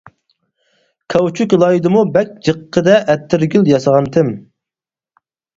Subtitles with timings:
[1.13, 4.33] كاۋچۇك لايدىمۇ بەك جىققىدە ئەتىرگۈل ياسىغانتىم.